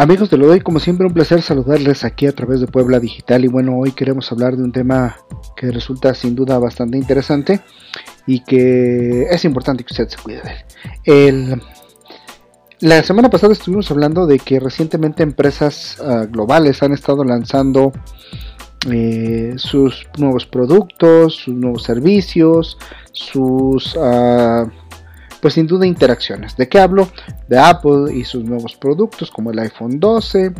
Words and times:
Amigos 0.00 0.30
de 0.30 0.38
lo 0.38 0.46
doy, 0.46 0.60
como 0.62 0.80
siempre 0.80 1.06
un 1.06 1.12
placer 1.12 1.42
saludarles 1.42 2.04
aquí 2.04 2.26
a 2.26 2.32
través 2.32 2.58
de 2.60 2.66
Puebla 2.66 2.98
Digital 2.98 3.44
y 3.44 3.48
bueno, 3.48 3.76
hoy 3.76 3.92
queremos 3.92 4.32
hablar 4.32 4.56
de 4.56 4.62
un 4.62 4.72
tema 4.72 5.18
que 5.54 5.70
resulta 5.70 6.14
sin 6.14 6.34
duda 6.34 6.58
bastante 6.58 6.96
interesante 6.96 7.60
y 8.26 8.40
que 8.40 9.24
es 9.24 9.44
importante 9.44 9.84
que 9.84 9.92
usted 9.92 10.08
se 10.08 10.16
cuide 10.16 10.40
de 10.40 11.28
él. 11.28 11.60
la 12.80 13.02
semana 13.02 13.28
pasada 13.28 13.52
estuvimos 13.52 13.90
hablando 13.90 14.26
de 14.26 14.38
que 14.38 14.58
recientemente 14.58 15.22
empresas 15.22 15.98
ah, 16.00 16.24
globales 16.24 16.82
han 16.82 16.94
estado 16.94 17.22
lanzando 17.22 17.92
eh, 18.90 19.52
sus 19.56 20.08
nuevos 20.16 20.46
productos, 20.46 21.34
sus 21.34 21.54
nuevos 21.54 21.82
servicios, 21.82 22.78
sus... 23.12 23.94
Uh, 23.96 24.66
pues 25.40 25.54
sin 25.54 25.66
duda 25.66 25.86
interacciones. 25.86 26.56
¿De 26.56 26.68
qué 26.68 26.78
hablo? 26.78 27.08
De 27.48 27.58
Apple 27.58 28.14
y 28.14 28.24
sus 28.24 28.44
nuevos 28.44 28.76
productos 28.76 29.30
como 29.30 29.50
el 29.50 29.58
iPhone 29.58 29.98
12, 29.98 30.52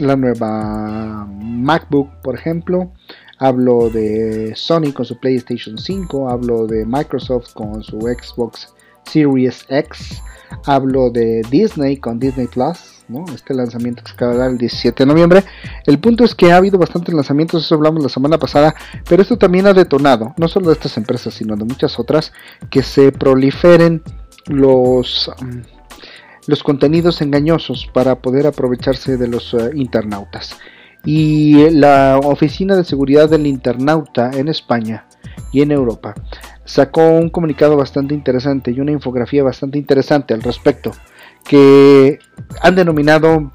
la 0.00 0.16
nueva 0.16 1.26
MacBook, 1.26 2.10
por 2.22 2.34
ejemplo. 2.34 2.92
Hablo 3.38 3.88
de 3.88 4.54
Sony 4.54 4.92
con 4.92 5.06
su 5.06 5.18
PlayStation 5.18 5.78
5, 5.78 6.28
hablo 6.28 6.66
de 6.66 6.84
Microsoft 6.84 7.54
con 7.54 7.82
su 7.82 8.00
Xbox 8.00 8.74
Series 9.10 9.64
X, 9.68 10.22
hablo 10.66 11.10
de 11.10 11.42
Disney 11.50 11.96
con 11.96 12.18
Disney 12.18 12.46
Plus, 12.46 13.00
este 13.34 13.54
lanzamiento 13.54 14.02
que 14.02 14.10
se 14.10 14.14
acaba 14.14 14.46
el 14.46 14.58
17 14.58 15.02
de 15.02 15.06
noviembre. 15.06 15.44
El 15.86 15.98
punto 15.98 16.24
es 16.24 16.34
que 16.34 16.52
ha 16.52 16.56
habido 16.56 16.78
bastantes 16.78 17.14
lanzamientos, 17.14 17.64
eso 17.64 17.74
hablamos 17.74 18.02
la 18.02 18.08
semana 18.08 18.38
pasada, 18.38 18.74
pero 19.08 19.22
esto 19.22 19.36
también 19.36 19.66
ha 19.66 19.72
detonado, 19.72 20.34
no 20.36 20.48
solo 20.48 20.68
de 20.68 20.74
estas 20.74 20.96
empresas, 20.96 21.34
sino 21.34 21.56
de 21.56 21.64
muchas 21.64 21.98
otras, 21.98 22.32
que 22.70 22.82
se 22.82 23.12
proliferen 23.12 24.02
los, 24.46 25.30
mm, 25.40 25.60
los 26.46 26.62
contenidos 26.62 27.20
engañosos 27.20 27.88
para 27.92 28.20
poder 28.20 28.46
aprovecharse 28.46 29.16
de 29.16 29.28
los 29.28 29.54
eh, 29.54 29.70
internautas. 29.74 30.56
Y 31.04 31.70
la 31.70 32.20
Oficina 32.22 32.76
de 32.76 32.84
Seguridad 32.84 33.28
del 33.28 33.46
Internauta 33.46 34.30
en 34.34 34.48
España 34.48 35.06
y 35.50 35.62
en 35.62 35.72
Europa 35.72 36.14
sacó 36.64 37.08
un 37.10 37.30
comunicado 37.30 37.76
bastante 37.76 38.14
interesante 38.14 38.70
y 38.70 38.80
una 38.80 38.92
infografía 38.92 39.42
bastante 39.42 39.78
interesante 39.78 40.34
al 40.34 40.42
respecto 40.42 40.92
que 41.44 42.18
han 42.60 42.74
denominado 42.74 43.50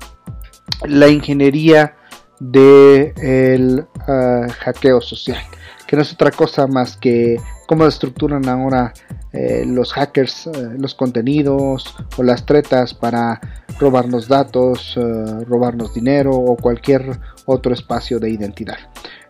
la 0.85 1.07
ingeniería 1.07 1.95
del 2.39 3.75
de 3.75 3.85
ah, 4.07 4.47
hackeo 4.59 5.01
social, 5.01 5.41
que 5.87 5.95
no 5.95 6.01
es 6.01 6.13
otra 6.13 6.31
cosa 6.31 6.67
más 6.67 6.97
que 6.97 7.39
cómo 7.67 7.85
estructuran 7.85 8.47
ahora 8.47 8.93
eh, 9.31 9.65
los 9.65 9.93
hackers 9.93 10.47
eh, 10.47 10.51
los 10.77 10.95
contenidos 10.95 11.95
o 12.17 12.23
las 12.23 12.45
tretas 12.45 12.93
para 12.93 13.39
robarnos 13.79 14.27
datos, 14.27 14.95
eh, 14.97 15.45
robarnos 15.45 15.93
dinero 15.93 16.31
o 16.31 16.55
cualquier 16.55 17.19
otro 17.45 17.73
espacio 17.73 18.19
de 18.19 18.29
identidad. 18.29 18.77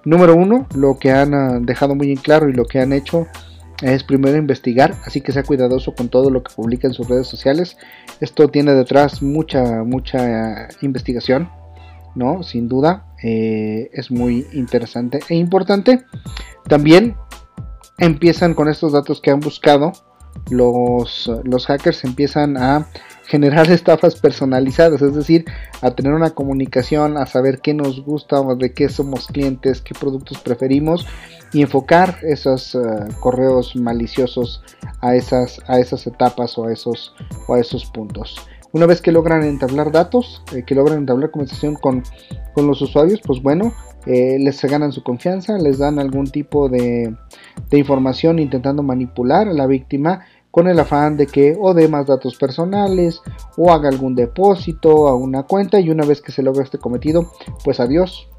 Número 0.03 0.36
uno, 0.36 0.68
lo 0.76 1.00
que 1.00 1.12
han 1.12 1.34
ah, 1.34 1.59
dejado 1.62 1.96
muy 1.96 2.12
en 2.12 2.18
claro 2.18 2.50
y 2.50 2.53
lo 2.53 2.66
que 2.66 2.80
han 2.80 2.94
hecho 2.94 3.28
es 3.81 4.04
primero 4.04 4.38
investigar, 4.38 4.95
así 5.06 5.22
que 5.22 5.31
sea 5.31 5.44
cuidadoso 5.44 5.94
con 5.94 6.09
todo 6.09 6.30
lo 6.30 6.44
que 6.44 6.54
publica 6.54 6.88
en 6.88 6.94
sus 6.94 7.08
redes 7.08 7.28
sociales. 7.28 7.78
Esto 8.22 8.48
tiene 8.48 8.73
detrás 8.73 9.22
mucha, 9.22 9.84
mucha 9.84 10.68
investigación, 10.81 11.50
¿no? 12.16 12.44
Sin 12.44 12.68
duda, 12.68 13.08
eh, 13.23 13.90
es 13.94 14.12
muy 14.12 14.48
interesante 14.53 15.20
e 15.30 15.36
importante. 15.36 16.06
También 16.68 17.16
empiezan 17.98 18.53
con 18.53 18.70
estos 18.70 18.94
datos 18.94 19.22
que 19.22 19.31
han 19.31 19.40
buscado, 19.40 19.92
los, 20.50 21.31
los 21.44 21.66
hackers 21.66 22.03
empiezan 22.03 22.58
a 22.58 22.88
generar 23.28 23.70
estafas 23.72 24.16
personalizadas, 24.16 25.02
es 25.02 25.16
decir, 25.16 25.45
a 25.81 25.92
tener 25.92 26.14
una 26.14 26.31
comunicación, 26.31 27.18
a 27.18 27.26
saber 27.26 27.59
qué 27.59 27.73
nos 27.73 28.04
gusta, 28.04 28.42
de 28.56 28.73
qué 28.73 28.90
somos 28.90 29.28
clientes, 29.28 29.81
qué 29.81 29.94
productos 29.94 30.40
preferimos 30.40 31.08
y 31.53 31.62
enfocar 31.62 32.18
esos 32.23 32.75
eh, 32.75 32.80
correos 33.19 33.75
maliciosos 33.75 34.62
a 35.02 35.16
esas, 35.16 35.62
a 35.68 35.80
esas 35.80 36.06
etapas 36.08 36.58
o 36.58 36.66
a 36.66 36.74
esos, 36.74 37.16
o 37.47 37.53
a 37.53 37.59
esos 37.59 37.85
puntos. 37.85 38.35
Una 38.72 38.85
vez 38.85 39.02
que 39.02 39.14
logran 39.14 39.44
entablar 39.44 39.91
datos, 39.91 40.44
eh, 40.53 40.64
que 40.64 40.75
logran 40.75 41.00
entablar 41.00 41.31
conversación 41.31 41.75
con, 41.75 42.03
con 42.53 42.68
los 42.68 42.81
usuarios, 42.81 43.22
pues 43.25 43.41
bueno, 43.41 43.74
eh, 44.06 44.38
les 44.40 44.62
ganan 44.64 44.91
su 44.91 45.02
confianza, 45.02 45.58
les 45.58 45.78
dan 45.78 45.97
algún 45.97 46.28
tipo 46.28 46.69
de, 46.69 47.16
de, 47.69 47.78
información 47.78 48.38
intentando 48.38 48.84
manipular 48.84 49.47
a 49.47 49.53
la 49.53 49.66
víctima 49.66 50.25
con 50.55 50.69
el 50.69 50.79
afán 50.79 51.17
de 51.17 51.27
que 51.27 51.57
o 51.59 51.73
dé 51.73 51.89
más 51.89 52.07
datos 52.07 52.38
personales 52.38 53.21
o 53.57 53.73
haga 53.73 53.89
algún 53.89 54.16
depósito 54.16 55.09
a 55.09 55.13
una 55.13 55.43
cuenta 55.43 55.81
y 55.81 55.89
una 55.89 56.05
vez 56.05 56.21
que 56.21 56.31
se 56.31 56.41
logra 56.41 56.63
este 56.63 56.77
cometido, 56.77 57.29
pues 57.66 57.81
adiós, 57.81 58.29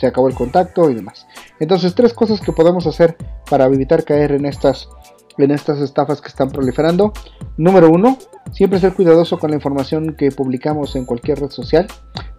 se 0.00 0.06
acabó 0.06 0.28
el 0.28 0.34
contacto 0.34 0.88
y 0.88 0.94
demás. 0.94 1.26
Entonces, 1.60 1.94
tres 1.94 2.14
cosas 2.14 2.40
que 2.40 2.52
podemos 2.52 2.86
hacer 2.86 3.18
para 3.50 3.66
evitar 3.66 4.04
caer 4.04 4.32
en 4.32 4.46
estas, 4.46 4.88
en 5.36 5.50
estas 5.50 5.80
estafas 5.80 6.22
que 6.22 6.28
están 6.28 6.48
proliferando. 6.48 7.12
Número 7.58 7.90
uno, 7.90 8.16
siempre 8.50 8.80
ser 8.80 8.94
cuidadoso 8.94 9.38
con 9.38 9.50
la 9.50 9.56
información 9.56 10.16
que 10.16 10.30
publicamos 10.30 10.96
en 10.96 11.04
cualquier 11.04 11.38
red 11.38 11.50
social, 11.50 11.86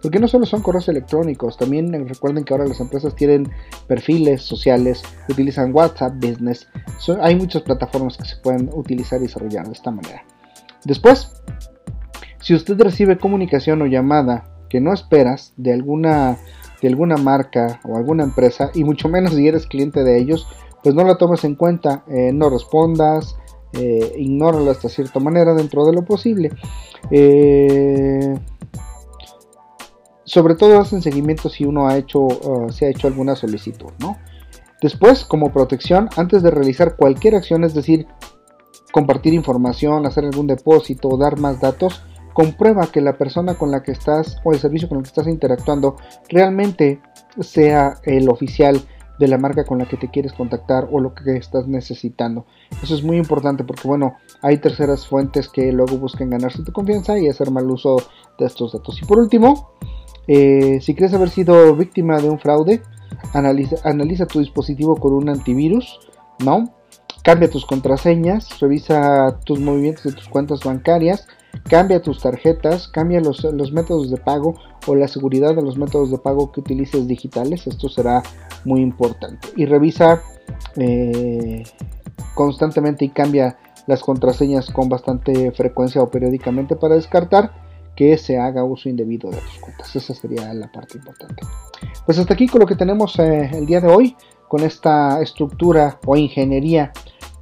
porque 0.02 0.18
no 0.18 0.28
solo 0.28 0.46
son 0.46 0.62
correos 0.62 0.88
electrónicos, 0.88 1.56
también 1.56 2.08
recuerden 2.08 2.44
que 2.44 2.54
ahora 2.54 2.66
las 2.66 2.80
empresas 2.80 3.14
tienen 3.14 3.50
perfiles 3.86 4.42
sociales, 4.42 5.02
utilizan 5.28 5.74
WhatsApp 5.74 6.14
Business, 6.14 6.68
hay 7.20 7.36
muchas 7.36 7.62
plataformas 7.62 8.16
que 8.16 8.24
se 8.24 8.36
pueden 8.36 8.70
utilizar 8.72 9.20
y 9.20 9.24
desarrollar 9.24 9.66
de 9.66 9.72
esta 9.72 9.90
manera. 9.90 10.24
Después, 10.84 11.42
si 12.40 12.54
usted 12.54 12.80
recibe 12.80 13.18
comunicación 13.18 13.82
o 13.82 13.86
llamada 13.86 14.44
que 14.68 14.80
no 14.80 14.94
esperas 14.94 15.52
de 15.56 15.72
alguna 15.72 16.38
de 16.80 16.88
alguna 16.88 17.16
marca 17.16 17.80
o 17.84 17.96
alguna 17.96 18.24
empresa, 18.24 18.70
y 18.74 18.84
mucho 18.84 19.08
menos 19.08 19.34
si 19.34 19.46
eres 19.46 19.66
cliente 19.66 20.02
de 20.02 20.18
ellos, 20.18 20.46
pues 20.82 20.94
no 20.94 21.04
la 21.04 21.16
tomes 21.16 21.44
en 21.44 21.54
cuenta, 21.54 22.04
eh, 22.08 22.32
no 22.32 22.48
respondas, 22.48 23.36
eh, 23.74 24.14
ignórala 24.16 24.72
hasta 24.72 24.88
cierta 24.88 25.20
manera 25.20 25.54
dentro 25.54 25.84
de 25.84 25.92
lo 25.92 26.04
posible. 26.04 26.50
Eh, 27.10 28.34
sobre 30.30 30.54
todo 30.54 30.80
hacen 30.80 31.02
seguimiento 31.02 31.48
si 31.48 31.64
uno 31.64 31.88
ha 31.88 31.96
hecho, 31.96 32.28
se 32.70 32.86
ha 32.86 32.88
hecho 32.88 33.08
alguna 33.08 33.34
solicitud, 33.34 33.90
¿no? 33.98 34.16
Después, 34.80 35.24
como 35.24 35.52
protección, 35.52 36.08
antes 36.16 36.44
de 36.44 36.52
realizar 36.52 36.94
cualquier 36.94 37.34
acción, 37.34 37.64
es 37.64 37.74
decir, 37.74 38.06
compartir 38.92 39.34
información, 39.34 40.06
hacer 40.06 40.24
algún 40.24 40.46
depósito 40.46 41.16
dar 41.16 41.36
más 41.38 41.60
datos, 41.60 42.02
comprueba 42.32 42.86
que 42.86 43.00
la 43.00 43.18
persona 43.18 43.56
con 43.56 43.72
la 43.72 43.82
que 43.82 43.90
estás 43.90 44.38
o 44.44 44.52
el 44.52 44.60
servicio 44.60 44.88
con 44.88 44.98
el 44.98 45.02
que 45.02 45.08
estás 45.08 45.26
interactuando 45.26 45.96
realmente 46.28 47.02
sea 47.40 47.94
el 48.04 48.28
oficial 48.28 48.80
de 49.18 49.28
la 49.28 49.36
marca 49.36 49.64
con 49.64 49.78
la 49.78 49.86
que 49.86 49.96
te 49.96 50.10
quieres 50.10 50.32
contactar 50.32 50.88
o 50.92 51.00
lo 51.00 51.12
que 51.12 51.36
estás 51.36 51.66
necesitando. 51.66 52.46
Eso 52.82 52.94
es 52.94 53.02
muy 53.02 53.16
importante 53.16 53.64
porque 53.64 53.86
bueno, 53.86 54.14
hay 54.42 54.58
terceras 54.58 55.06
fuentes 55.06 55.48
que 55.48 55.72
luego 55.72 55.98
buscan 55.98 56.30
ganarse 56.30 56.62
tu 56.62 56.72
confianza 56.72 57.18
y 57.18 57.28
hacer 57.28 57.50
mal 57.50 57.68
uso 57.68 57.96
de 58.38 58.46
estos 58.46 58.72
datos. 58.72 59.02
Y 59.02 59.04
por 59.04 59.18
último, 59.18 59.72
eh, 60.26 60.78
si 60.80 60.94
crees 60.94 61.14
haber 61.14 61.30
sido 61.30 61.74
víctima 61.74 62.20
de 62.20 62.28
un 62.30 62.38
fraude, 62.38 62.82
analiza, 63.32 64.26
tu 64.26 64.38
dispositivo 64.40 64.96
con 64.96 65.12
un 65.12 65.28
antivirus, 65.28 66.00
¿no? 66.44 66.74
Cambia 67.22 67.50
tus 67.50 67.66
contraseñas, 67.66 68.60
revisa 68.60 69.40
tus 69.44 69.60
movimientos 69.60 70.04
de 70.04 70.12
tus 70.12 70.28
cuentas 70.28 70.60
bancarias, 70.64 71.26
Cambia 71.68 72.02
tus 72.02 72.20
tarjetas, 72.20 72.88
cambia 72.88 73.20
los, 73.20 73.44
métodos 73.72 74.10
de 74.10 74.16
pago 74.16 74.56
o 74.86 74.94
la 74.94 75.08
seguridad 75.08 75.54
de 75.54 75.62
los 75.62 75.76
métodos 75.76 76.10
de 76.10 76.18
pago 76.18 76.50
que 76.50 76.60
utilices 76.60 77.06
digitales. 77.06 77.66
Esto 77.66 77.88
será 77.88 78.22
muy 78.64 78.80
importante. 78.80 79.48
Y 79.56 79.66
revisa 79.66 80.22
eh, 80.76 81.62
constantemente 82.34 83.04
y 83.04 83.10
cambia 83.10 83.58
las 83.86 84.02
contraseñas 84.02 84.70
con 84.70 84.88
bastante 84.88 85.52
frecuencia 85.52 86.02
o 86.02 86.10
periódicamente 86.10 86.76
para 86.76 86.96
descartar 86.96 87.52
que 87.96 88.16
se 88.18 88.38
haga 88.38 88.64
uso 88.64 88.88
indebido 88.88 89.30
de 89.30 89.38
tus 89.38 89.58
cuentas. 89.58 89.94
Esa 89.94 90.14
sería 90.14 90.52
la 90.54 90.70
parte 90.70 90.98
importante. 90.98 91.42
Pues 92.06 92.18
hasta 92.18 92.34
aquí 92.34 92.46
con 92.46 92.60
lo 92.60 92.66
que 92.66 92.76
tenemos 92.76 93.18
eh, 93.18 93.50
el 93.52 93.66
día 93.66 93.80
de 93.80 93.88
hoy, 93.88 94.16
con 94.48 94.62
esta 94.62 95.20
estructura 95.22 95.98
o 96.06 96.16
ingeniería 96.16 96.92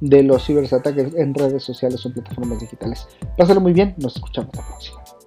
de 0.01 0.23
los 0.23 0.45
ciberataques 0.45 1.13
en 1.15 1.33
redes 1.33 1.63
sociales 1.63 2.05
o 2.05 2.13
plataformas 2.13 2.59
digitales. 2.59 3.07
Pásalo 3.37 3.61
muy 3.61 3.73
bien, 3.73 3.95
nos 3.97 4.15
escuchamos 4.15 4.55
la 4.55 4.65
próxima. 4.65 5.18